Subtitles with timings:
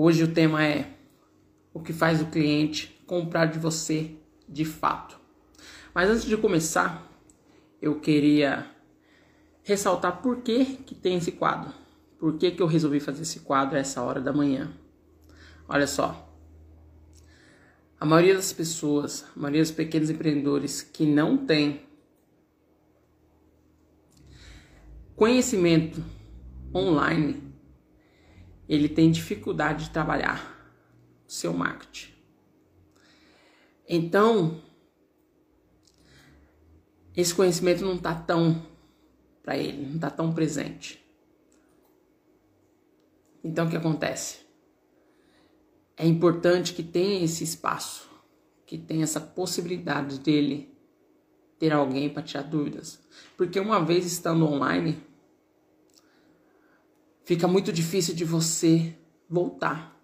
[0.00, 0.94] Hoje o tema é
[1.74, 4.12] o que faz o cliente comprar de você
[4.48, 5.18] de fato.
[5.92, 7.04] Mas antes de começar,
[7.82, 8.64] eu queria
[9.64, 11.74] ressaltar por que, que tem esse quadro.
[12.16, 14.72] Por que, que eu resolvi fazer esse quadro a essa hora da manhã.
[15.68, 16.32] Olha só.
[17.98, 21.82] A maioria das pessoas, a maioria dos pequenos empreendedores que não tem
[25.16, 26.00] conhecimento
[26.72, 27.47] online,
[28.68, 30.56] ele tem dificuldade de trabalhar
[31.26, 32.12] o seu marketing.
[33.88, 34.62] Então,
[37.16, 38.62] esse conhecimento não está tão
[39.42, 41.02] para ele, não está tão presente.
[43.42, 44.40] Então, o que acontece?
[45.96, 48.08] É importante que tenha esse espaço,
[48.66, 50.76] que tenha essa possibilidade dele
[51.58, 53.00] ter alguém para tirar dúvidas.
[53.36, 55.02] Porque uma vez estando online,
[57.28, 58.96] fica muito difícil de você
[59.28, 60.00] voltar.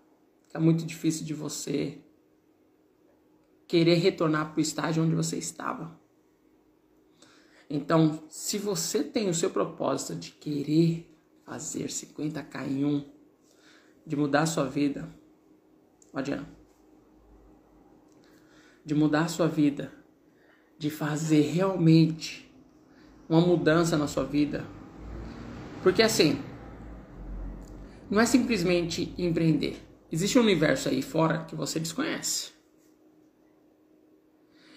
[0.46, 1.98] Fica muito difícil de você
[3.66, 5.98] querer retornar para o estágio onde você estava.
[7.70, 11.10] Então, se você tem o seu propósito de querer
[11.46, 13.02] fazer 50k em um,
[14.06, 15.08] de mudar a sua vida,
[16.12, 16.50] adianta.
[18.84, 19.90] De mudar a sua vida,
[20.78, 22.54] de fazer realmente
[23.26, 24.66] uma mudança na sua vida.
[25.82, 26.38] Porque assim,
[28.14, 29.76] não é simplesmente empreender.
[30.10, 32.52] Existe um universo aí fora que você desconhece.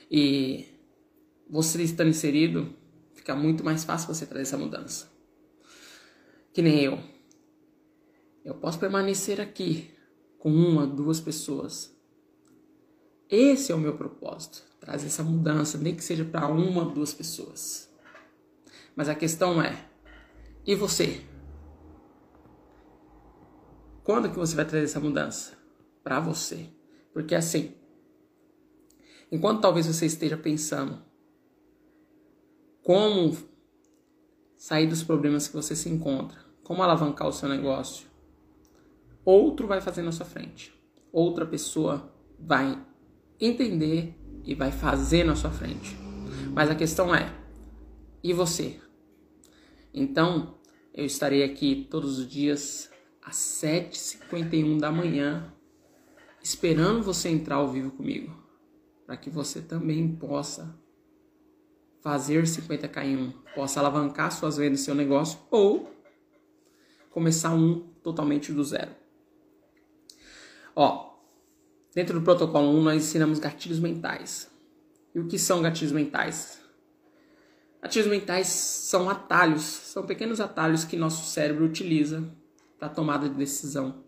[0.10, 0.66] E
[1.48, 2.74] você estando inserido,
[3.14, 5.12] fica muito mais fácil você trazer essa mudança.
[6.52, 7.00] Que nem eu.
[8.44, 9.92] Eu posso permanecer aqui
[10.40, 11.96] com uma, duas pessoas.
[13.30, 17.88] Esse é o meu propósito, trazer essa mudança, nem que seja para uma, duas pessoas.
[18.96, 19.88] Mas a questão é,
[20.66, 21.22] e você?
[24.08, 25.52] Quando que você vai trazer essa mudança?
[26.02, 26.70] Para você.
[27.12, 27.74] Porque assim,
[29.30, 31.02] enquanto talvez você esteja pensando
[32.82, 33.36] como
[34.56, 38.08] sair dos problemas que você se encontra, como alavancar o seu negócio,
[39.26, 40.74] outro vai fazer na sua frente.
[41.12, 42.82] Outra pessoa vai
[43.38, 45.98] entender e vai fazer na sua frente.
[46.54, 47.30] Mas a questão é,
[48.24, 48.80] e você?
[49.94, 50.56] Então,
[50.94, 52.90] eu estarei aqui todos os dias
[53.28, 55.54] às 7h51 da manhã,
[56.42, 58.34] esperando você entrar ao vivo comigo,
[59.06, 60.74] para que você também possa
[62.00, 65.92] fazer 50k em um, possa alavancar suas vendas seu negócio ou
[67.10, 68.92] começar um totalmente do zero.
[70.74, 71.18] Ó,
[71.94, 74.50] dentro do protocolo 1 nós ensinamos gatilhos mentais.
[75.14, 76.62] E o que são gatilhos mentais?
[77.82, 82.24] Gatilhos mentais são atalhos, são pequenos atalhos que nosso cérebro utiliza
[82.80, 84.04] para tomada de decisão.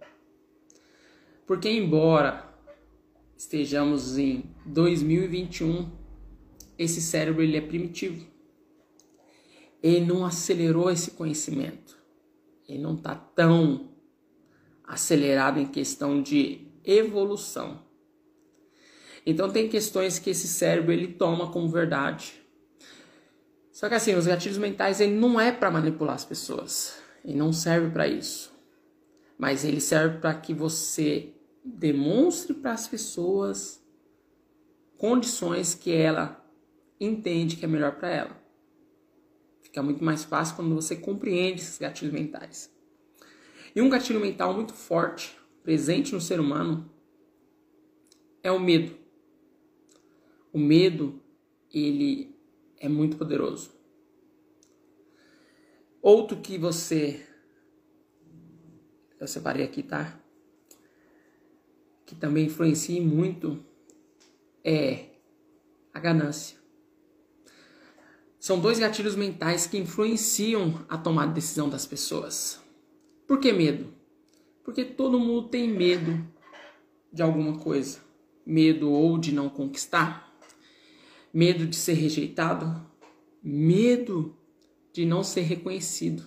[1.45, 2.47] Porque embora
[3.35, 5.89] estejamos em 2021,
[6.77, 8.27] esse cérebro ele é primitivo.
[9.81, 11.97] Ele não acelerou esse conhecimento.
[12.67, 13.89] Ele não está tão
[14.83, 17.83] acelerado em questão de evolução.
[19.25, 22.33] Então tem questões que esse cérebro ele toma como verdade.
[23.71, 27.01] Só que assim, os gatilhos mentais ele não é para manipular as pessoas.
[27.23, 28.58] Ele não serve para isso
[29.39, 31.33] mas ele serve para que você
[31.63, 33.81] demonstre para as pessoas
[34.97, 36.45] condições que ela
[36.99, 38.43] entende que é melhor para ela.
[39.61, 42.69] Fica muito mais fácil quando você compreende esses gatilhos mentais.
[43.73, 46.91] E um gatilho mental muito forte, presente no ser humano,
[48.43, 48.97] é o medo.
[50.51, 51.21] O medo,
[51.73, 52.35] ele
[52.77, 53.71] é muito poderoso.
[56.01, 57.25] Outro que você
[59.19, 60.19] eu separei aqui, tá?
[62.05, 63.63] Que também influencia muito
[64.63, 65.05] é
[65.93, 66.57] a ganância.
[68.39, 72.63] São dois gatilhos mentais que influenciam a tomada de decisão das pessoas.
[73.27, 73.93] Por que medo?
[74.63, 76.25] Porque todo mundo tem medo
[77.11, 77.99] de alguma coisa.
[78.45, 80.33] Medo ou de não conquistar,
[81.31, 82.83] medo de ser rejeitado,
[83.43, 84.35] medo
[84.91, 86.23] de não ser reconhecido.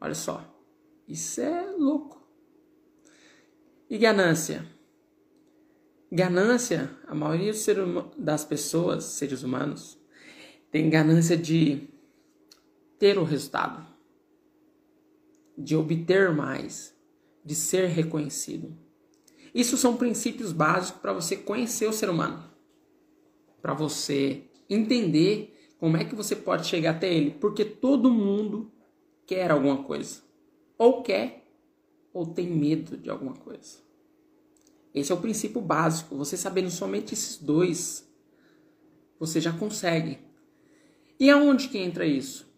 [0.00, 0.57] Olha só.
[1.08, 2.22] Isso é louco.
[3.88, 4.66] E ganância?
[6.12, 7.52] Ganância, a maioria
[8.18, 9.98] das pessoas, seres humanos,
[10.70, 11.88] tem ganância de
[12.98, 13.86] ter o resultado,
[15.56, 16.94] de obter mais,
[17.42, 18.76] de ser reconhecido.
[19.54, 22.44] Isso são princípios básicos para você conhecer o ser humano,
[23.62, 28.70] para você entender como é que você pode chegar até ele, porque todo mundo
[29.26, 30.27] quer alguma coisa
[30.78, 31.44] ou quer
[32.12, 33.78] ou tem medo de alguma coisa.
[34.94, 36.16] Esse é o princípio básico.
[36.16, 38.08] Você sabendo somente esses dois,
[39.18, 40.18] você já consegue.
[41.20, 42.48] E aonde que entra isso?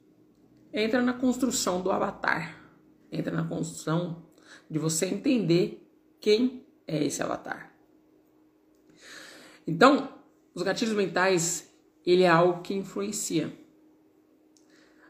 [0.73, 2.63] Entra na construção do avatar.
[3.11, 4.25] Entra na construção
[4.71, 5.85] de você entender
[6.21, 7.75] quem é esse avatar.
[9.67, 10.13] Então,
[10.55, 11.73] os gatilhos mentais,
[12.05, 13.53] ele é algo que influencia.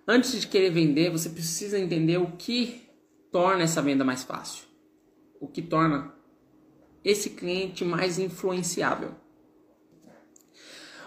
[0.06, 2.89] Antes de querer vender, você precisa entender o que
[3.30, 4.64] torna essa venda mais fácil.
[5.40, 6.14] O que torna
[7.04, 9.14] esse cliente mais influenciável.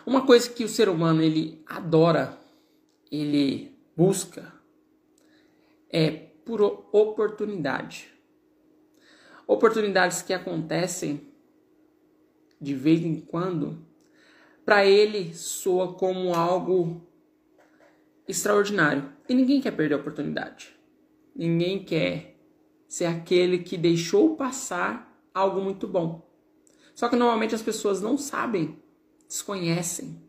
[0.05, 2.37] Uma coisa que o ser humano ele adora,
[3.11, 4.53] ele busca
[5.89, 6.61] é por
[6.91, 8.11] oportunidade.
[9.45, 11.31] Oportunidades que acontecem
[12.59, 13.85] de vez em quando,
[14.65, 17.05] para ele soa como algo
[18.27, 19.11] extraordinário.
[19.29, 20.75] E ninguém quer perder a oportunidade.
[21.35, 22.39] Ninguém quer
[22.87, 26.29] ser aquele que deixou passar algo muito bom.
[26.93, 28.77] Só que normalmente as pessoas não sabem,
[29.27, 30.21] desconhecem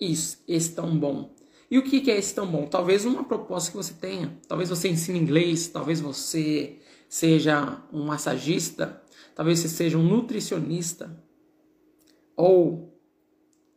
[0.00, 1.34] isso, esse tão bom.
[1.70, 2.66] E o que é esse tão bom?
[2.66, 4.38] Talvez uma proposta que você tenha.
[4.46, 9.02] Talvez você ensine inglês, talvez você seja um massagista,
[9.34, 11.18] talvez você seja um nutricionista,
[12.36, 12.98] ou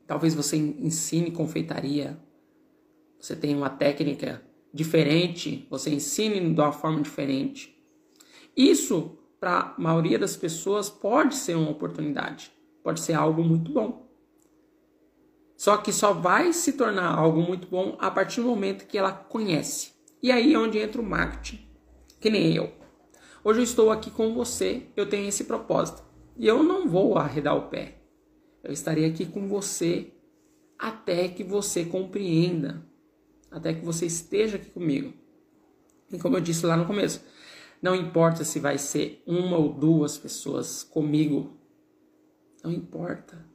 [0.05, 2.19] talvez você ensine confeitaria.
[3.19, 4.43] Você tem uma técnica
[4.75, 7.81] diferente, você ensine de uma forma diferente.
[8.57, 12.51] Isso para a maioria das pessoas pode ser uma oportunidade,
[12.83, 14.05] pode ser algo muito bom.
[15.55, 19.13] Só que só vai se tornar algo muito bom a partir do momento que ela
[19.13, 19.93] conhece.
[20.21, 21.65] E aí é onde entra o marketing.
[22.19, 22.73] Que nem eu.
[23.45, 26.03] Hoje eu estou aqui com você, eu tenho esse propósito.
[26.35, 28.01] E eu não vou arredar o pé.
[28.61, 30.11] Eu estarei aqui com você
[30.77, 32.85] até que você compreenda,
[33.55, 35.13] até que você esteja aqui comigo.
[36.11, 37.23] E como eu disse lá no começo,
[37.81, 41.57] não importa se vai ser uma ou duas pessoas comigo.
[42.61, 43.47] Não importa.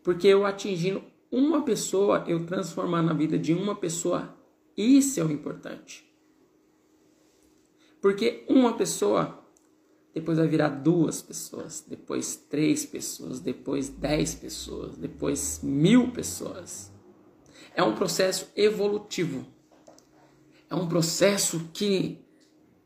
[0.00, 4.32] Porque eu atingindo uma pessoa, eu transformando a vida de uma pessoa,
[4.76, 6.08] isso é o importante.
[8.00, 9.44] Porque uma pessoa,
[10.14, 16.91] depois vai virar duas pessoas, depois três pessoas, depois dez pessoas, depois mil pessoas.
[17.74, 19.46] É um processo evolutivo.
[20.68, 22.18] É um processo que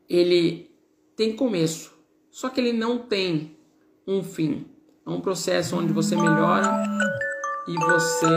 [0.09, 0.71] ele
[1.15, 1.91] tem começo,
[2.29, 3.57] só que ele não tem
[4.05, 4.65] um fim.
[5.05, 6.83] É um processo onde você melhora
[7.67, 8.27] e você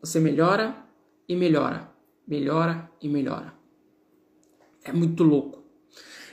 [0.00, 0.76] você melhora
[1.26, 1.90] e melhora,
[2.26, 3.54] melhora e melhora.
[4.82, 5.64] É muito louco.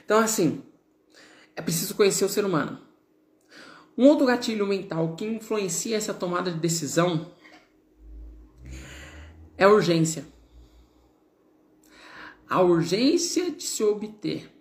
[0.04, 0.62] Então assim,
[1.56, 2.91] é preciso conhecer o ser humano.
[4.02, 7.32] Um outro gatilho mental que influencia essa tomada de decisão
[9.56, 10.26] é a urgência
[12.50, 14.52] a urgência de se obter.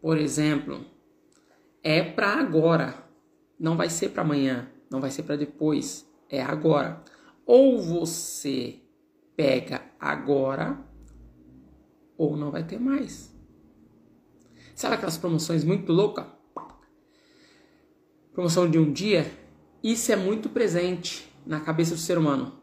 [0.00, 0.84] Por exemplo,
[1.80, 3.06] é para agora,
[3.60, 7.04] não vai ser para amanhã, não vai ser para depois, é agora.
[7.44, 8.80] Ou você
[9.36, 10.82] pega agora,
[12.16, 13.32] ou não vai ter mais.
[14.74, 16.35] Sabe aquelas promoções muito loucas?
[18.36, 19.32] Promoção de um dia?
[19.82, 22.60] Isso é muito presente na cabeça do ser humano.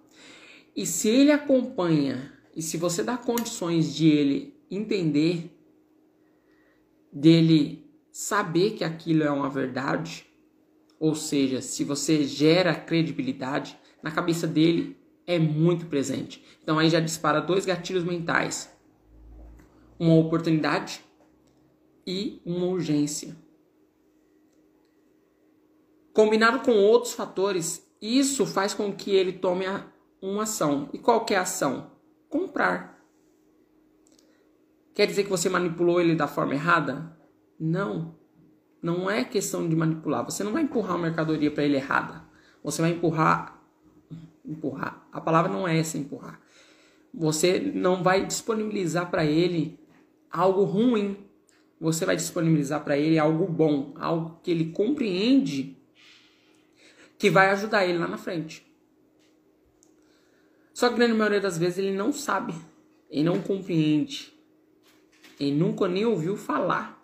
[0.76, 5.50] E se ele acompanha e se você dá condições de ele entender,
[7.12, 10.28] dele saber que aquilo é uma verdade,
[11.00, 16.46] ou seja, se você gera credibilidade, na cabeça dele é muito presente.
[16.62, 18.72] Então aí já dispara dois gatilhos mentais:
[20.00, 21.02] uma oportunidade
[22.06, 23.43] e uma urgência.
[26.14, 29.66] Combinado com outros fatores, isso faz com que ele tome
[30.22, 30.90] uma ação.
[30.94, 31.94] E qual é a ação?
[32.34, 33.00] comprar.
[34.96, 37.16] Quer dizer que você manipulou ele da forma errada?
[37.60, 38.16] Não.
[38.82, 40.26] Não é questão de manipular.
[40.26, 42.24] Você não vai empurrar uma mercadoria para ele errada.
[42.64, 43.62] Você vai empurrar.
[44.44, 45.08] Empurrar.
[45.12, 46.42] A palavra não é essa, empurrar.
[47.14, 49.80] Você não vai disponibilizar para ele
[50.32, 51.16] algo ruim.
[51.80, 55.78] Você vai disponibilizar para ele algo bom, algo que ele compreende
[57.24, 58.68] que vai ajudar ele lá na frente.
[60.74, 62.54] Só que na maioria das vezes ele não sabe,
[63.10, 64.34] ele não compreende,
[65.40, 67.02] ele nunca nem ouviu falar.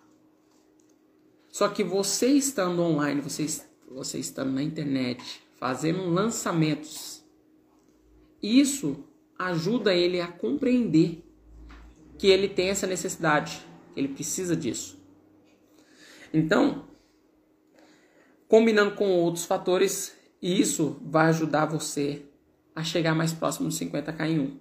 [1.48, 3.46] Só que você estando online, você,
[3.90, 7.24] você estando na internet, fazendo lançamentos,
[8.44, 9.02] isso
[9.38, 11.24] ajuda ele a compreender
[12.18, 15.02] que ele tem essa necessidade, que ele precisa disso.
[16.34, 16.89] Então,
[18.50, 22.26] combinando com outros fatores, isso vai ajudar você
[22.76, 24.60] a chegar mais próximo dos 50k em 1.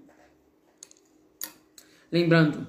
[2.12, 2.66] Lembrando,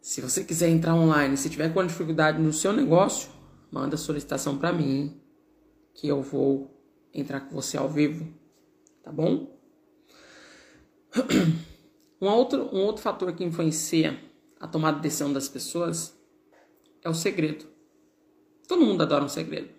[0.00, 3.30] Se você quiser entrar online, se tiver com dificuldade no seu negócio,
[3.70, 5.20] manda solicitação para mim,
[5.94, 6.70] que eu vou
[7.12, 8.32] entrar com você ao vivo,
[9.02, 9.58] tá bom?
[12.20, 14.18] Um outro, um outro fator que influencia
[14.58, 16.18] a tomada de decisão das pessoas
[17.02, 17.73] é o segredo.
[18.66, 19.70] Todo mundo adora um segredo.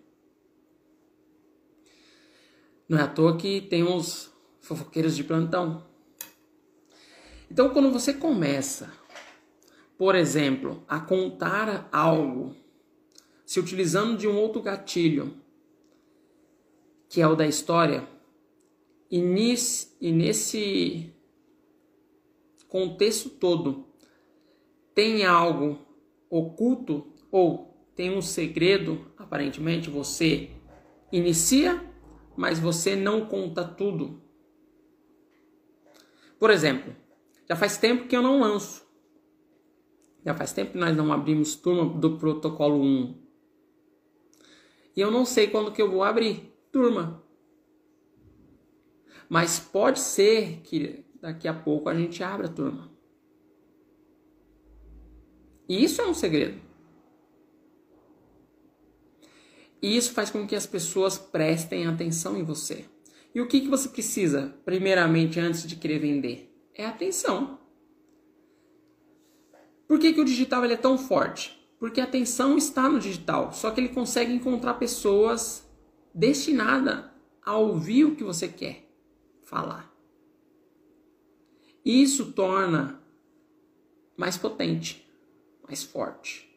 [2.87, 5.85] Não é à toa que tem uns fofoqueiros de plantão.
[7.49, 8.91] Então, quando você começa,
[9.97, 12.55] por exemplo, a contar algo,
[13.45, 15.35] se utilizando de um outro gatilho,
[17.09, 18.07] que é o da história,
[19.09, 21.13] e nesse, e nesse
[22.67, 23.85] contexto todo
[24.93, 25.79] tem algo
[26.29, 30.51] oculto ou tem um segredo, aparentemente você
[31.11, 31.81] inicia,
[32.35, 34.21] mas você não conta tudo.
[36.37, 36.93] Por exemplo,
[37.47, 38.85] já faz tempo que eu não lanço.
[40.25, 43.23] Já faz tempo que nós não abrimos turma do protocolo 1.
[44.95, 47.23] E eu não sei quando que eu vou abrir turma.
[49.29, 52.91] Mas pode ser que daqui a pouco a gente abra turma.
[55.67, 56.64] E isso é um segredo.
[59.85, 62.85] E isso faz com que as pessoas prestem atenção em você.
[63.35, 66.51] E o que, que você precisa, primeiramente, antes de querer vender?
[66.73, 67.59] É atenção.
[69.87, 71.55] Por que, que o digital ele é tão forte?
[71.77, 75.69] Porque a atenção está no digital, só que ele consegue encontrar pessoas
[76.11, 77.05] destinadas
[77.43, 78.89] a ouvir o que você quer
[79.43, 79.95] falar.
[81.85, 82.99] Isso torna
[84.17, 85.07] mais potente,
[85.61, 86.49] mais forte.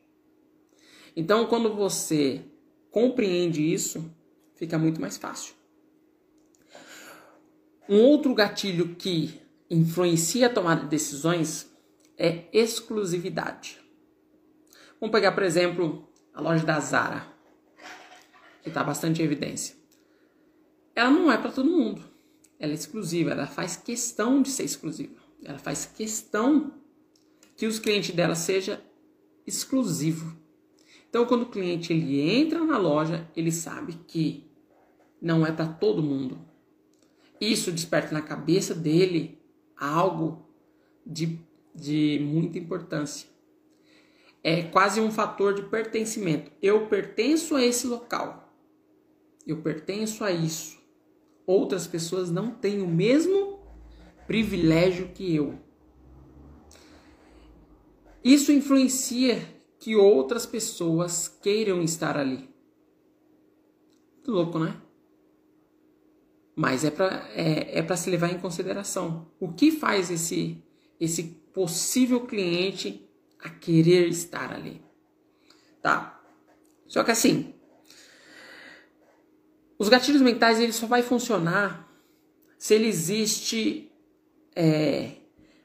[1.14, 2.42] Então, quando você
[2.90, 4.11] compreende isso,
[4.54, 5.54] fica muito mais fácil.
[7.88, 9.40] Um outro gatilho que
[9.71, 11.71] influencia a tomada de decisões
[12.16, 13.80] é exclusividade.
[15.00, 17.26] Vamos pegar, por exemplo, a loja da Zara,
[18.62, 19.76] que está bastante em evidência.
[20.95, 22.18] Ela não é para todo mundo
[22.59, 25.14] ela é exclusiva, ela faz questão de ser exclusiva.
[25.42, 26.75] Ela faz questão
[27.57, 28.83] que os clientes dela seja
[29.47, 30.37] exclusivo.
[31.09, 34.45] Então, quando o cliente ele entra na loja, ele sabe que
[35.21, 36.38] não é para todo mundo.
[37.41, 39.38] Isso desperta na cabeça dele
[39.77, 40.47] algo
[41.07, 41.38] de,
[41.75, 43.29] de muita importância.
[44.43, 46.50] É quase um fator de pertencimento.
[46.61, 48.53] Eu pertenço a esse local.
[49.47, 50.79] Eu pertenço a isso
[51.49, 53.59] outras pessoas não têm o mesmo
[54.27, 55.59] privilégio que eu.
[58.23, 59.41] Isso influencia
[59.78, 62.49] que outras pessoas queiram estar ali.
[64.26, 64.80] Louco, né?
[66.54, 69.30] Mas é para é, é se levar em consideração.
[69.38, 70.62] O que faz esse,
[71.00, 71.23] esse
[71.54, 73.08] possível cliente
[73.38, 74.82] a querer estar ali?
[75.80, 76.20] Tá?
[76.87, 77.54] Só que assim,
[79.78, 81.88] os gatilhos mentais ele só vai funcionar
[82.58, 83.92] se ele existe
[84.56, 85.12] é,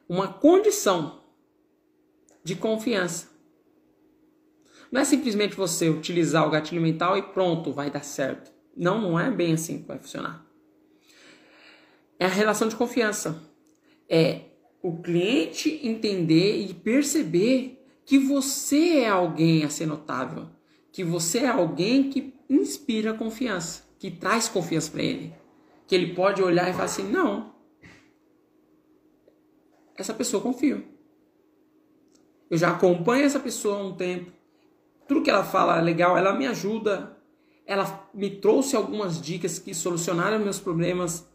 [0.08, 1.24] uma condição
[2.44, 3.33] de confiança.
[4.94, 8.54] Não é simplesmente você utilizar o gatilho mental e pronto, vai dar certo.
[8.78, 10.46] Não, não é bem assim que vai funcionar.
[12.20, 13.42] É a relação de confiança.
[14.08, 14.42] É
[14.84, 20.48] o cliente entender e perceber que você é alguém a ser notável,
[20.92, 25.34] que você é alguém que inspira confiança que traz confiança para ele.
[25.88, 27.56] Que ele pode olhar e falar assim: não,
[29.96, 30.86] essa pessoa eu confio.
[32.48, 34.43] Eu já acompanho essa pessoa há um tempo.
[35.08, 37.18] Tudo que ela fala é legal, ela me ajuda.
[37.66, 41.28] Ela me trouxe algumas dicas que solucionaram meus problemas.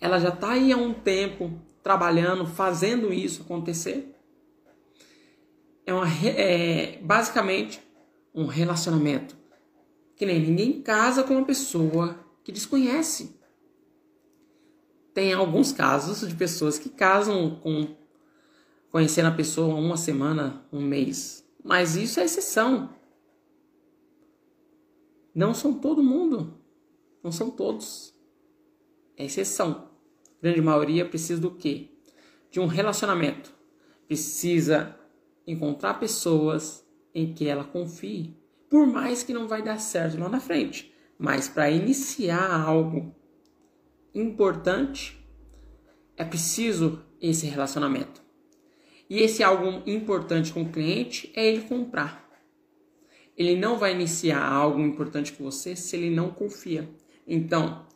[0.00, 4.14] Ela já está aí há um tempo trabalhando, fazendo isso acontecer.
[5.84, 7.80] É, uma, é basicamente
[8.34, 9.36] um relacionamento
[10.16, 13.40] que nem ninguém casa com uma pessoa que desconhece.
[15.12, 17.96] Tem alguns casos de pessoas que casam com
[18.90, 21.44] conhecendo a pessoa uma semana, um mês.
[21.64, 22.90] Mas isso é exceção.
[25.34, 26.58] Não são todo mundo.
[27.22, 28.14] Não são todos.
[29.16, 29.90] É exceção.
[30.26, 31.90] A grande maioria precisa do quê?
[32.50, 33.54] De um relacionamento.
[34.06, 34.98] Precisa
[35.46, 38.36] encontrar pessoas em que ela confie
[38.72, 40.90] por mais que não vai dar certo lá na frente.
[41.18, 43.14] Mas para iniciar algo
[44.14, 45.22] importante,
[46.16, 48.22] é preciso esse relacionamento.
[49.10, 52.21] E esse algo importante com o cliente é ele comprar.
[53.36, 56.88] Ele não vai iniciar algo importante com você se ele não confia.
[57.26, 57.86] Então,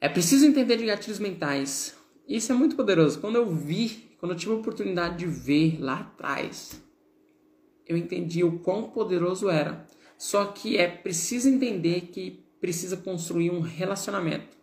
[0.00, 1.96] é preciso entender de gatilhos mentais.
[2.26, 3.20] Isso é muito poderoso.
[3.20, 6.82] Quando eu vi, quando eu tive a oportunidade de ver lá atrás,
[7.86, 9.86] eu entendi o quão poderoso era.
[10.16, 14.56] Só que é preciso entender que precisa construir um relacionamento.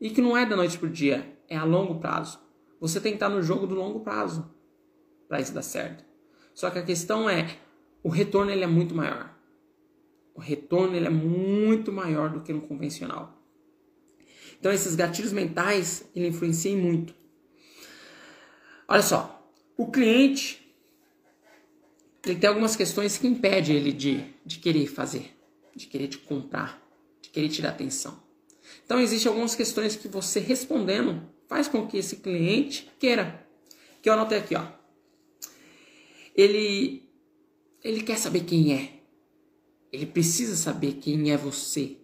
[0.00, 2.38] E que não é da noite pro dia, é a longo prazo.
[2.80, 4.48] Você tem que estar no jogo do longo prazo
[5.26, 6.04] para isso dar certo.
[6.54, 7.58] Só que a questão é,
[8.08, 9.36] o retorno ele é muito maior.
[10.34, 13.38] O retorno ele é muito maior do que no convencional.
[14.58, 17.14] Então esses gatilhos mentais ele influenciam muito.
[18.88, 19.46] Olha só,
[19.76, 20.74] o cliente
[22.24, 25.36] ele tem algumas questões que impedem ele de, de querer fazer,
[25.76, 26.82] de querer te comprar,
[27.20, 28.22] de querer te dar atenção.
[28.86, 33.46] Então existem algumas questões que você respondendo faz com que esse cliente queira.
[34.00, 34.66] Que eu anotei aqui, ó.
[36.34, 37.06] Ele
[37.82, 39.02] ele quer saber quem é.
[39.92, 41.96] Ele precisa saber quem é você,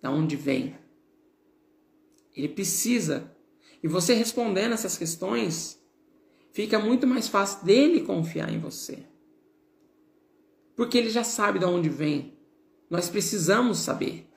[0.00, 0.76] da onde vem.
[2.36, 3.34] Ele precisa.
[3.82, 5.82] E você respondendo essas questões,
[6.52, 9.04] fica muito mais fácil dele confiar em você.
[10.76, 12.38] Porque ele já sabe de onde vem.
[12.88, 14.28] Nós precisamos saber.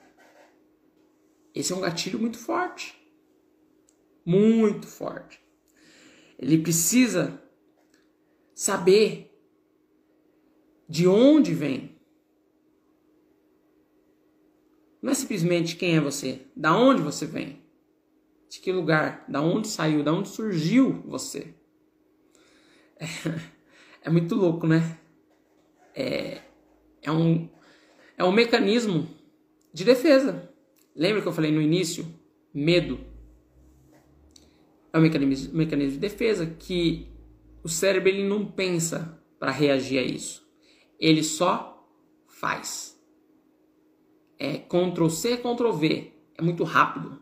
[1.53, 2.99] Esse é um gatilho muito forte.
[4.25, 5.39] Muito forte.
[6.39, 7.41] Ele precisa
[8.55, 9.32] saber
[10.93, 11.97] de onde vem.
[15.01, 17.63] Não é simplesmente quem é você, da onde você vem,
[18.47, 21.55] de que lugar, da onde saiu, da onde surgiu você.
[22.99, 23.05] É,
[24.05, 24.99] é muito louco, né?
[25.95, 26.41] É,
[27.01, 27.49] é, um,
[28.15, 29.09] é um mecanismo
[29.73, 30.47] de defesa.
[30.95, 32.05] Lembra que eu falei no início?
[32.53, 32.99] Medo.
[34.93, 37.07] É um mecanismo, mecanismo de defesa que
[37.63, 40.42] o cérebro ele não pensa para reagir a isso.
[40.99, 41.87] Ele só
[42.27, 42.99] faz.
[44.37, 46.13] É Ctrl C, Ctrl V.
[46.37, 47.21] É muito rápido.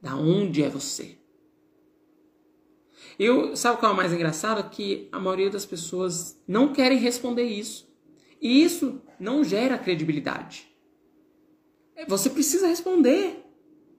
[0.00, 1.18] Da onde é você?
[3.18, 4.70] Eu, sabe o que é o mais engraçado?
[4.70, 7.88] Que a maioria das pessoas não querem responder isso.
[8.40, 10.68] E isso não gera credibilidade.
[11.96, 13.44] É, você precisa responder.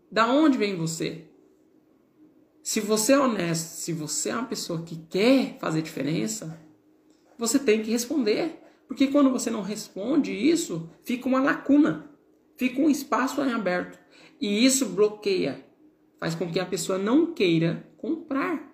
[0.09, 1.25] Da onde vem você?
[2.63, 6.59] Se você é honesto, se você é uma pessoa que quer fazer diferença,
[7.39, 8.61] você tem que responder.
[8.87, 12.11] Porque quando você não responde isso, fica uma lacuna,
[12.57, 13.97] fica um espaço em aberto.
[14.39, 15.65] E isso bloqueia,
[16.19, 18.69] faz com que a pessoa não queira comprar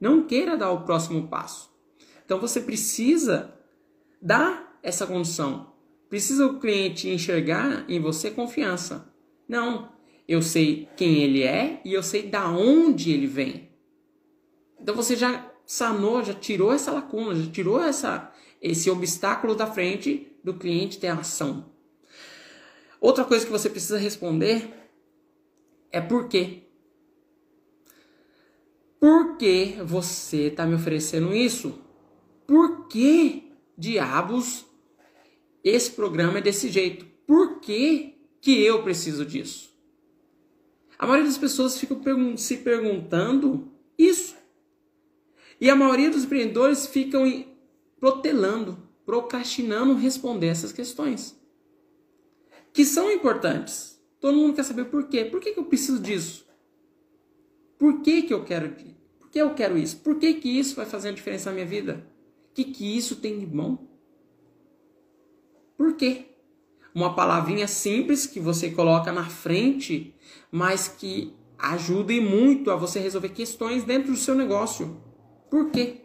[0.00, 1.70] não queira dar o próximo passo.
[2.24, 3.54] Então você precisa
[4.20, 5.72] dar essa condição.
[6.08, 9.12] Precisa o cliente enxergar em você confiança.
[9.48, 9.92] Não,
[10.26, 13.70] eu sei quem ele é e eu sei da onde ele vem.
[14.80, 20.32] Então você já sanou, já tirou essa lacuna, já tirou essa, esse obstáculo da frente
[20.42, 21.70] do cliente ter ação.
[22.98, 24.66] Outra coisa que você precisa responder
[25.92, 26.62] é por quê.
[28.98, 31.78] Por que você está me oferecendo isso?
[32.46, 34.64] Por que diabos
[35.62, 37.04] esse programa é desse jeito?
[37.26, 39.68] Por que, que eu preciso disso?
[40.98, 41.94] A maioria das pessoas fica
[42.38, 44.37] se perguntando isso.
[45.60, 47.44] E a maioria dos empreendedores ficam
[47.98, 51.38] protelando, procrastinando responder essas questões.
[52.72, 54.00] Que são importantes.
[54.20, 55.24] Todo mundo quer saber por quê.
[55.24, 56.46] Por que, que eu preciso disso?
[57.78, 58.70] Por que, que eu quero
[59.18, 59.98] por que eu quero isso?
[59.98, 62.06] Por que, que isso vai fazer a diferença na minha vida?
[62.50, 63.86] O que, que isso tem de bom?
[65.76, 66.24] Por quê?
[66.94, 70.14] Uma palavrinha simples que você coloca na frente,
[70.50, 74.96] mas que ajude muito a você resolver questões dentro do seu negócio.
[75.50, 76.02] Por quê?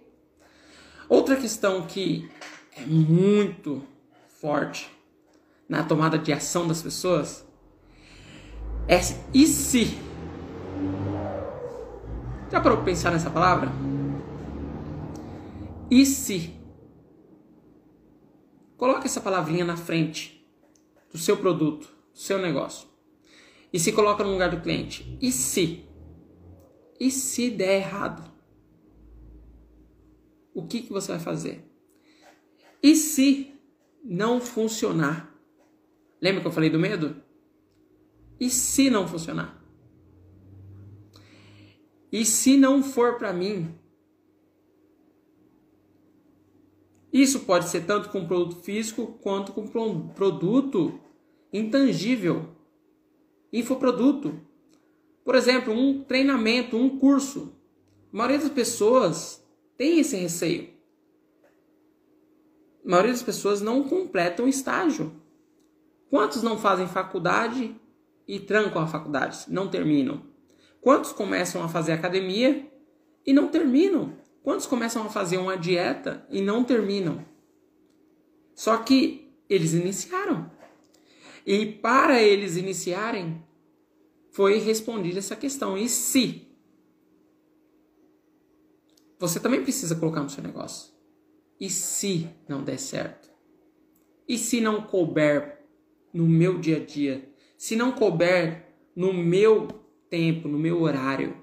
[1.10, 2.30] Outra questão que
[2.76, 3.84] é muito
[4.40, 4.90] forte
[5.68, 7.46] na tomada de ação das pessoas
[8.88, 9.00] é
[9.34, 9.98] e se
[12.52, 13.72] já parou pensar nessa palavra?
[15.90, 16.54] E se?
[18.78, 20.46] Coloque essa palavrinha na frente
[21.12, 22.88] do seu produto, do seu negócio.
[23.72, 25.18] E se coloca no lugar do cliente.
[25.22, 25.84] E se?
[27.00, 28.33] E se der errado?
[30.54, 31.64] O que, que você vai fazer?
[32.82, 33.54] E se
[34.04, 35.34] não funcionar?
[36.22, 37.16] Lembra que eu falei do medo?
[38.40, 39.64] E se não funcionar?
[42.12, 43.74] E se não for para mim?
[47.12, 49.68] Isso pode ser tanto com produto físico quanto com
[50.10, 51.00] produto
[51.52, 52.50] intangível.
[53.52, 54.40] Infoproduto.
[55.24, 57.56] Por exemplo, um treinamento, um curso.
[58.12, 59.43] A maioria das pessoas
[59.78, 60.70] tem esse receio.
[62.86, 65.14] A maioria das pessoas não completam estágio.
[66.10, 67.76] Quantos não fazem faculdade
[68.28, 70.24] e trancam a faculdade, não terminam?
[70.82, 72.70] Quantos começam a fazer academia
[73.26, 74.18] e não terminam?
[74.44, 77.26] Quantos começam a fazer uma dieta e não terminam?
[78.54, 80.52] Só que eles iniciaram.
[81.46, 83.44] E para eles iniciarem,
[84.32, 85.78] foi respondida essa questão.
[85.78, 86.53] E se?
[89.24, 90.92] Você também precisa colocar no seu negócio.
[91.58, 93.32] E se não der certo?
[94.28, 95.62] E se não couber
[96.14, 97.34] no meu dia a dia?
[97.58, 99.70] Se não couber no meu
[100.10, 101.38] tempo, no meu horário?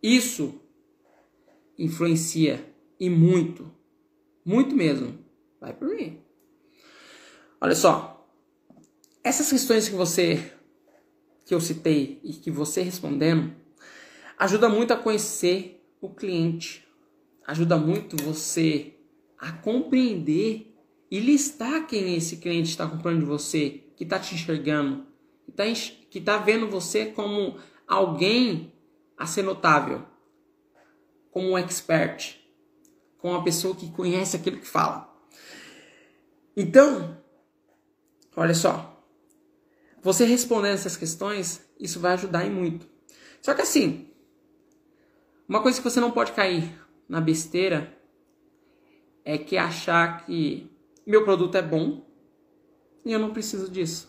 [0.00, 0.60] Isso
[1.76, 2.64] influencia
[3.00, 3.68] e muito,
[4.44, 5.18] muito mesmo.
[5.60, 6.22] Vai por mim.
[7.60, 8.32] Olha só,
[9.24, 10.52] essas questões que você
[11.44, 13.52] que eu citei e que você respondendo
[14.38, 16.86] ajuda muito a conhecer o cliente,
[17.46, 18.94] ajuda muito você
[19.38, 20.74] a compreender
[21.10, 25.06] e listar quem esse cliente está comprando de você, que está te enxergando,
[26.10, 28.72] que está tá vendo você como alguém
[29.16, 30.06] a ser notável,
[31.30, 32.40] como um expert,
[33.18, 35.10] como uma pessoa que conhece aquilo que fala.
[36.56, 37.18] Então,
[38.36, 39.04] olha só,
[40.02, 42.88] você respondendo essas questões, isso vai ajudar em muito.
[43.42, 44.09] Só que assim,
[45.50, 46.72] uma coisa que você não pode cair
[47.08, 47.98] na besteira
[49.24, 50.70] é que achar que
[51.04, 52.08] meu produto é bom
[53.04, 54.08] e eu não preciso disso.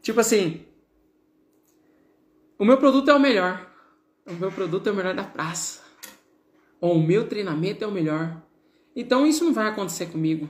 [0.00, 0.64] Tipo assim,
[2.58, 3.70] o meu produto é o melhor.
[4.24, 5.82] O meu produto é o melhor da praça.
[6.80, 8.42] Ou o meu treinamento é o melhor.
[8.96, 10.48] Então isso não vai acontecer comigo.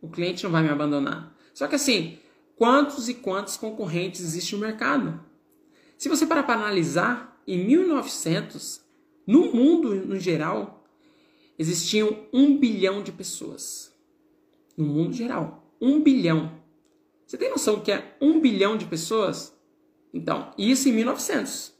[0.00, 1.34] O cliente não vai me abandonar.
[1.52, 2.20] Só que assim,
[2.54, 5.20] quantos e quantos concorrentes existe no mercado?
[5.98, 8.84] Se você parar para analisar, em 1900,
[9.26, 10.84] no mundo no geral,
[11.58, 13.94] existiam um bilhão de pessoas.
[14.76, 16.60] No mundo geral, um bilhão.
[17.26, 19.54] Você tem noção que é um bilhão de pessoas?
[20.12, 21.72] Então, isso em 1900.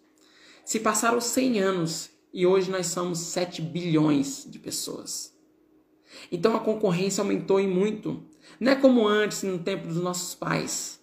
[0.64, 5.34] Se passaram 100 anos e hoje nós somos 7 bilhões de pessoas.
[6.30, 8.22] Então a concorrência aumentou e muito.
[8.58, 11.00] Não é como antes, no tempo dos nossos pais.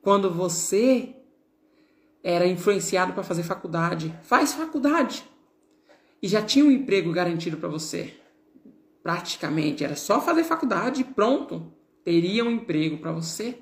[0.00, 1.14] Quando você
[2.22, 5.24] era influenciado para fazer faculdade, faz faculdade.
[6.22, 8.14] E já tinha um emprego garantido para você.
[9.02, 11.72] Praticamente era só fazer faculdade e pronto,
[12.04, 13.58] teria um emprego para você.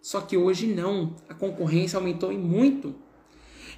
[0.00, 2.94] Só que hoje não, a concorrência aumentou em muito.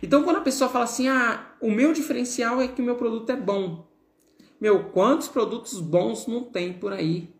[0.02, 3.30] Então, quando a pessoa fala assim, ah, o meu diferencial é que o meu produto
[3.30, 3.88] é bom.
[4.60, 7.32] Meu, quantos produtos bons não tem por aí?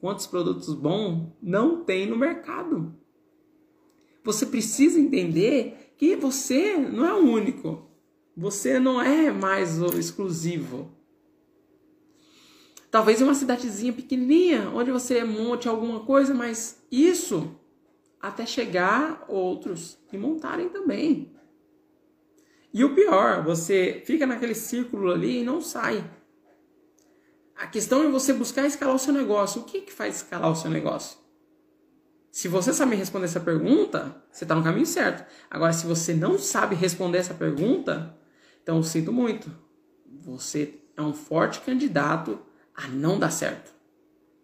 [0.00, 2.94] Quantos produtos bons não tem no mercado?
[4.22, 7.86] Você precisa entender que você não é o único.
[8.36, 10.96] Você não é mais o exclusivo.
[12.88, 17.54] Talvez em uma cidadezinha pequenininha, onde você monte alguma coisa, mas isso
[18.20, 21.36] até chegar outros e montarem também.
[22.72, 26.08] E o pior, você fica naquele círculo ali e não sai.
[27.56, 29.62] A questão é você buscar escalar o seu negócio.
[29.62, 31.18] O que, que faz escalar o seu negócio?
[32.30, 35.26] Se você sabe responder essa pergunta, você está no caminho certo.
[35.50, 38.16] Agora, se você não sabe responder essa pergunta,
[38.62, 39.50] então eu sinto muito.
[40.20, 42.38] Você é um forte candidato
[42.74, 43.72] a não dar certo.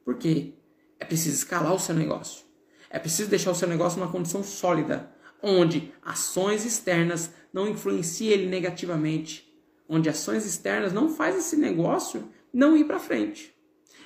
[0.05, 0.55] Por quê?
[0.99, 2.45] É preciso escalar o seu negócio.
[2.89, 5.11] É preciso deixar o seu negócio numa condição sólida,
[5.43, 9.53] onde ações externas não influenciem ele negativamente,
[9.89, 13.55] onde ações externas não fazem esse negócio não ir para frente.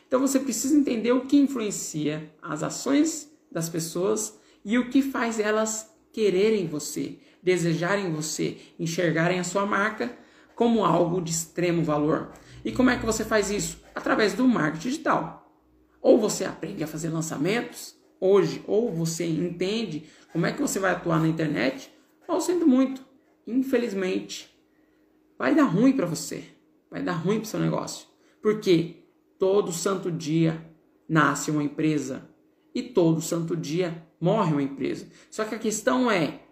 [0.07, 5.39] Então você precisa entender o que influencia as ações das pessoas e o que faz
[5.39, 10.17] elas quererem você, desejarem você, enxergarem a sua marca
[10.55, 12.33] como algo de extremo valor.
[12.65, 13.81] E como é que você faz isso?
[13.95, 15.53] Através do marketing digital.
[16.01, 20.93] Ou você aprende a fazer lançamentos hoje, ou você entende como é que você vai
[20.93, 21.93] atuar na internet,
[22.27, 23.05] ou sendo muito,
[23.47, 24.55] infelizmente,
[25.39, 26.45] vai dar ruim para você,
[26.91, 28.07] vai dar ruim para seu negócio,
[28.43, 29.05] porque
[29.39, 30.61] todo santo dia
[31.09, 32.28] nasce uma empresa
[32.79, 35.09] e todo santo dia morre uma empresa.
[35.31, 36.43] Só que a questão é,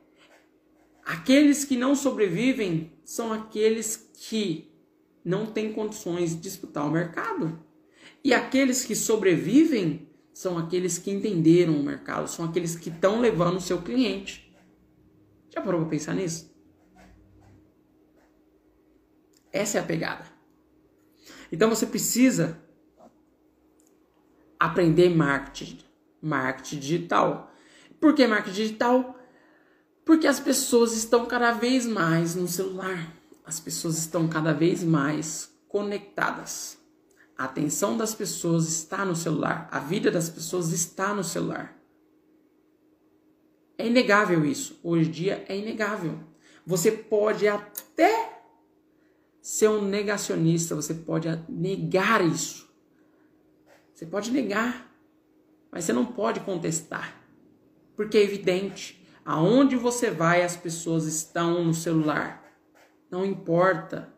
[1.05, 4.73] aqueles que não sobrevivem são aqueles que
[5.25, 7.65] não têm condições de disputar o mercado.
[8.25, 13.57] E aqueles que sobrevivem são aqueles que entenderam o mercado, são aqueles que estão levando
[13.57, 14.53] o seu cliente.
[15.49, 16.53] Já parou para pensar nisso?
[19.53, 20.27] Essa é a pegada.
[21.51, 22.61] Então você precisa
[24.59, 25.86] aprender marketing,
[26.21, 27.53] marketing digital.
[28.01, 29.19] Por que marketing digital?
[30.05, 33.13] Porque as pessoas estão cada vez mais no celular.
[33.45, 36.79] As pessoas estão cada vez mais conectadas.
[37.37, 39.69] A atenção das pessoas está no celular.
[39.71, 41.77] A vida das pessoas está no celular.
[43.79, 44.79] É inegável isso.
[44.83, 46.19] Hoje em dia é inegável.
[46.65, 48.43] Você pode até
[49.41, 52.69] ser um negacionista, você pode negar isso.
[53.95, 54.93] Você pode negar,
[55.71, 57.21] mas você não pode contestar.
[57.97, 62.45] Porque é evidente, aonde você vai, as pessoas estão no celular.
[63.11, 64.13] Não importa.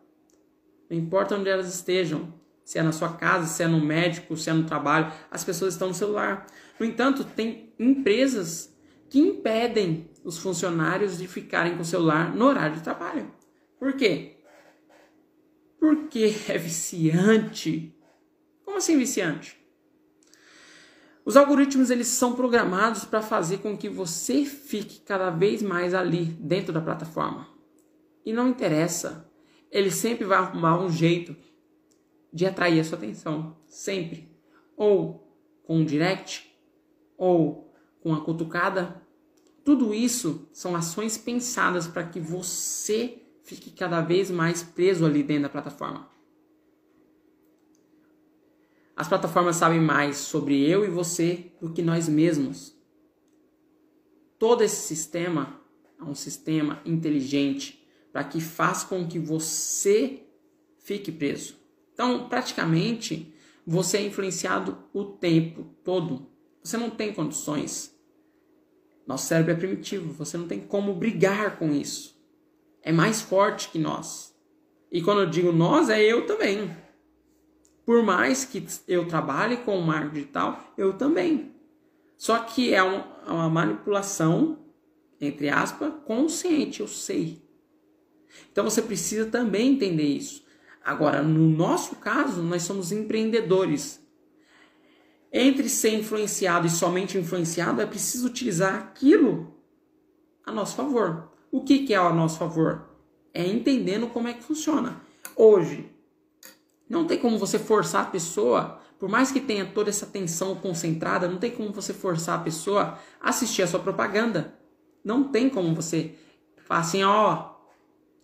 [0.90, 2.34] Não importa onde elas estejam.
[2.64, 5.74] Se é na sua casa, se é no médico, se é no trabalho, as pessoas
[5.74, 6.46] estão no celular.
[6.78, 8.76] No entanto, tem empresas
[9.08, 13.32] que impedem os funcionários de ficarem com o celular no horário de trabalho.
[13.78, 14.36] Por quê?
[15.80, 17.94] Porque é viciante.
[18.64, 19.57] Como assim viciante?
[21.28, 26.24] Os algoritmos eles são programados para fazer com que você fique cada vez mais ali
[26.24, 27.46] dentro da plataforma.
[28.24, 29.30] E não interessa,
[29.70, 31.36] ele sempre vai arrumar um jeito
[32.32, 34.34] de atrair a sua atenção, sempre.
[34.74, 35.30] Ou
[35.64, 36.50] com um direct,
[37.18, 39.02] ou com a cutucada.
[39.62, 45.42] Tudo isso são ações pensadas para que você fique cada vez mais preso ali dentro
[45.42, 46.08] da plataforma.
[48.98, 52.76] As plataformas sabem mais sobre eu e você do que nós mesmos.
[54.36, 55.60] Todo esse sistema
[56.00, 60.24] é um sistema inteligente para que faça com que você
[60.80, 61.54] fique preso.
[61.94, 63.32] Então, praticamente,
[63.64, 66.26] você é influenciado o tempo todo.
[66.60, 67.96] Você não tem condições.
[69.06, 72.20] Nosso cérebro é primitivo, você não tem como brigar com isso.
[72.82, 74.34] É mais forte que nós.
[74.90, 76.87] E quando eu digo nós, é eu também.
[77.88, 81.54] Por mais que eu trabalhe com o marketing digital, eu também.
[82.18, 84.58] Só que é uma manipulação,
[85.18, 87.42] entre aspas, consciente, eu sei.
[88.52, 90.44] Então você precisa também entender isso.
[90.84, 94.06] Agora, no nosso caso, nós somos empreendedores.
[95.32, 99.56] Entre ser influenciado e somente influenciado, é preciso utilizar aquilo
[100.44, 101.32] a nosso favor.
[101.50, 102.86] O que, que é a nosso favor?
[103.32, 105.00] É entendendo como é que funciona.
[105.34, 105.90] Hoje,
[106.88, 111.28] não tem como você forçar a pessoa, por mais que tenha toda essa atenção concentrada,
[111.28, 114.58] não tem como você forçar a pessoa a assistir a sua propaganda.
[115.04, 116.14] Não tem como você
[116.64, 117.54] falar assim, ó,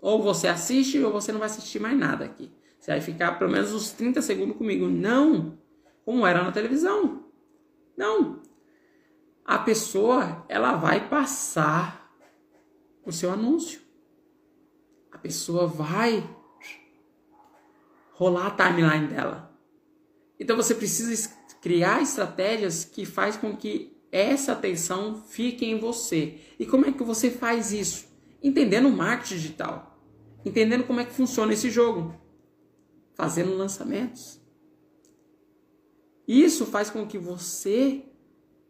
[0.01, 2.53] ou você assiste ou você não vai assistir mais nada aqui.
[2.79, 4.89] Você vai ficar pelo menos uns 30 segundos comigo.
[4.89, 5.59] Não!
[6.05, 7.25] Como era na televisão.
[7.97, 8.43] Não.
[9.45, 12.11] A pessoa, ela vai passar
[13.07, 13.81] o seu anúncio.
[15.13, 16.29] A pessoa vai
[18.15, 19.53] rolar a timeline dela.
[20.39, 26.39] Então você precisa criar estratégias que faz com que essa atenção fique em você.
[26.59, 28.07] E como é que você faz isso?
[28.43, 29.99] Entendendo o marketing digital,
[30.45, 32.15] entendendo como é que funciona esse jogo,
[33.15, 34.41] fazendo lançamentos.
[36.27, 38.05] Isso faz com que você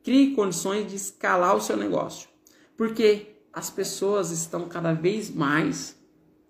[0.03, 2.29] crie condições de escalar o seu negócio,
[2.77, 5.99] porque as pessoas estão cada vez mais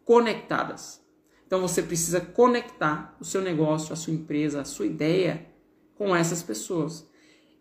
[0.05, 1.04] conectadas.
[1.47, 5.47] Então você precisa conectar o seu negócio, a sua empresa, a sua ideia
[5.95, 7.09] com essas pessoas.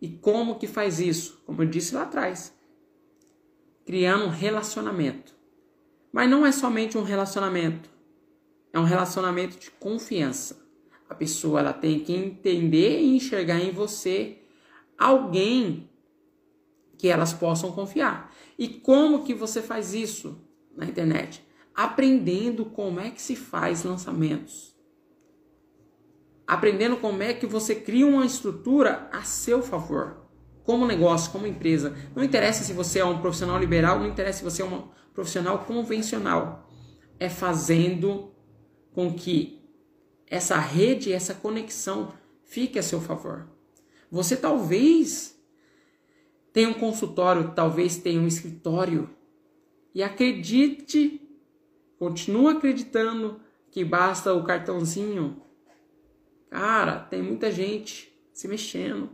[0.02, 1.41] E como que faz isso?
[1.46, 2.54] Como eu disse lá atrás,
[3.86, 5.34] criando um relacionamento.
[6.12, 7.89] Mas não é somente um relacionamento,
[8.72, 10.62] é um relacionamento de confiança.
[11.10, 14.39] A pessoa ela tem que entender e enxergar em você
[14.98, 15.89] alguém
[16.98, 18.34] que elas possam confiar.
[18.58, 20.41] E como que você faz isso
[20.76, 21.46] na internet?
[21.76, 24.74] Aprendendo como é que se faz lançamentos.
[26.46, 30.28] Aprendendo como é que você cria uma estrutura a seu favor.
[30.64, 31.96] Como negócio, como empresa.
[32.16, 35.60] Não interessa se você é um profissional liberal, não interessa se você é um profissional
[35.60, 36.70] convencional.
[37.20, 38.34] É fazendo
[38.94, 39.62] com que
[40.28, 43.50] essa rede, essa conexão fique a seu favor.
[44.12, 45.40] Você talvez
[46.52, 49.10] tenha um consultório, talvez tenha um escritório.
[49.94, 51.23] E acredite
[52.04, 53.39] continua acreditando
[53.72, 55.42] que basta o cartãozinho,
[56.50, 59.10] cara, tem muita gente se mexendo.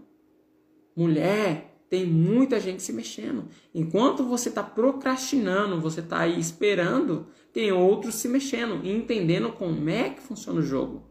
[0.95, 3.47] Mulher, tem muita gente se mexendo.
[3.75, 9.87] Enquanto você está procrastinando, você está aí esperando, tem outros se mexendo e entendendo como
[9.87, 11.07] é que funciona o jogo.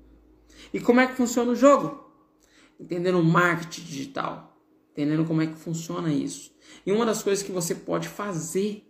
[0.75, 2.13] E como é que funciona o jogo?
[2.79, 4.61] Entendendo o marketing digital,
[4.91, 6.53] entendendo como é que funciona isso.
[6.85, 8.85] E uma das coisas que você pode fazer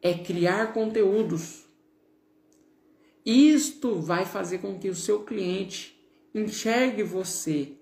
[0.00, 1.61] é criar conteúdos
[3.24, 5.96] isto vai fazer com que o seu cliente
[6.34, 7.72] enxergue você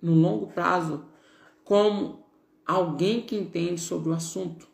[0.00, 1.04] no longo prazo
[1.62, 2.26] como
[2.64, 4.66] alguém que entende sobre o assunto.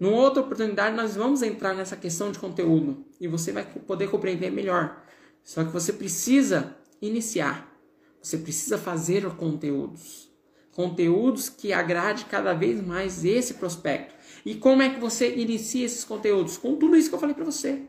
[0.00, 4.50] Numa outra oportunidade, nós vamos entrar nessa questão de conteúdo e você vai poder compreender
[4.50, 5.04] melhor.
[5.44, 7.72] Só que você precisa iniciar,
[8.20, 10.32] você precisa fazer conteúdos.
[10.72, 14.12] Conteúdos que agrade cada vez mais esse prospecto.
[14.44, 16.56] E como é que você inicia esses conteúdos?
[16.56, 17.88] Com tudo isso que eu falei para você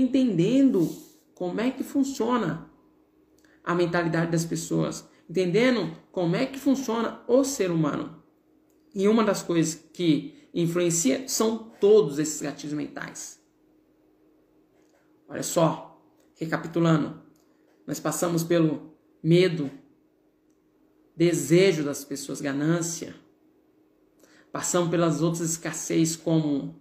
[0.00, 0.88] entendendo
[1.34, 2.70] como é que funciona
[3.62, 8.22] a mentalidade das pessoas, entendendo como é que funciona o ser humano.
[8.94, 13.38] E uma das coisas que influencia são todos esses gatilhos mentais.
[15.28, 16.02] Olha só,
[16.36, 17.20] recapitulando,
[17.86, 19.70] nós passamos pelo medo,
[21.14, 23.14] desejo das pessoas, ganância.
[24.50, 26.77] Passamos pelas outras escassez como,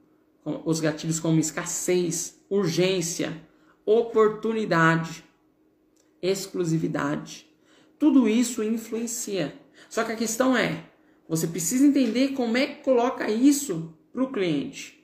[0.66, 3.42] os gatilhos como escassez, urgência,
[3.86, 5.24] oportunidade,
[6.22, 7.48] exclusividade.
[8.00, 9.60] Tudo isso influencia.
[9.90, 10.86] Só que a questão é,
[11.28, 14.98] você precisa entender como é que coloca isso para o cliente.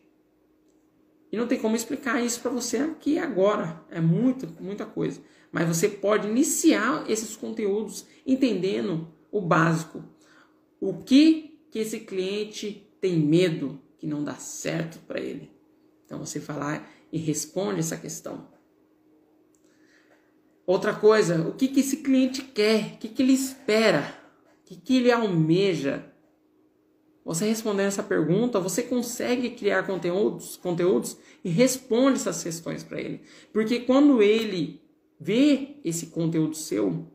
[1.32, 3.84] E não tem como explicar isso para você aqui agora.
[3.90, 5.20] É muita, muita coisa.
[5.52, 10.04] Mas você pode iniciar esses conteúdos entendendo o básico.
[10.80, 15.50] O que que esse cliente tem medo que não dá certo para ele.
[16.06, 18.50] Então você lá e responde essa questão.
[20.66, 22.96] Outra coisa, o que, que esse cliente quer?
[22.96, 24.14] O que, que ele espera?
[24.60, 26.04] O que, que ele almeja?
[27.24, 33.22] Você respondendo essa pergunta, você consegue criar conteúdos, conteúdos e responde essas questões para ele.
[33.54, 34.82] Porque quando ele
[35.18, 37.08] vê esse conteúdo seu,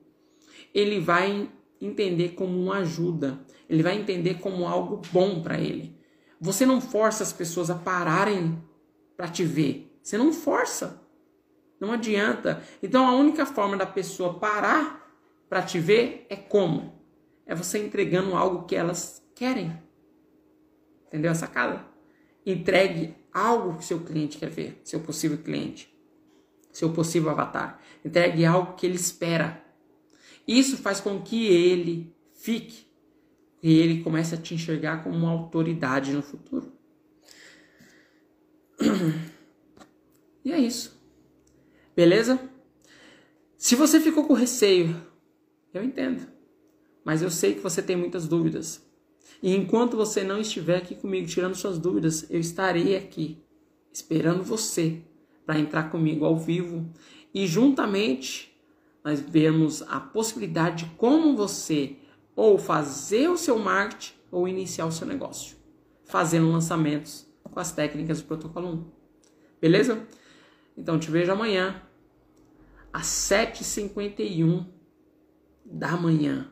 [0.72, 1.50] ele vai
[1.82, 5.97] entender como uma ajuda, ele vai entender como algo bom para ele.
[6.40, 8.62] Você não força as pessoas a pararem
[9.16, 9.98] para te ver.
[10.02, 11.02] Você não força.
[11.80, 12.62] Não adianta.
[12.82, 15.06] Então a única forma da pessoa parar
[15.48, 16.94] para te ver é como?
[17.46, 19.76] É você entregando algo que elas querem.
[21.06, 21.84] Entendeu a sacada?
[22.44, 25.92] Entregue algo que seu cliente quer ver, seu possível cliente,
[26.72, 27.80] seu possível avatar.
[28.04, 29.64] Entregue algo que ele espera.
[30.46, 32.87] Isso faz com que ele fique
[33.62, 36.72] e ele comece a te enxergar como uma autoridade no futuro.
[40.44, 40.98] E é isso.
[41.94, 42.40] Beleza?
[43.54, 44.96] Se você ficou com receio,
[45.74, 46.26] eu entendo.
[47.04, 48.82] Mas eu sei que você tem muitas dúvidas.
[49.42, 53.42] E enquanto você não estiver aqui comigo tirando suas dúvidas, eu estarei aqui
[53.92, 55.02] esperando você
[55.44, 56.88] para entrar comigo ao vivo
[57.34, 58.56] e juntamente
[59.04, 61.96] nós vemos a possibilidade de como você
[62.38, 65.56] ou fazer o seu marketing ou iniciar o seu negócio,
[66.04, 68.90] fazendo lançamentos com as técnicas do protocolo 1.
[69.60, 70.06] Beleza?
[70.76, 71.82] Então te vejo amanhã
[72.92, 74.64] às 7h51
[75.64, 76.48] da manhã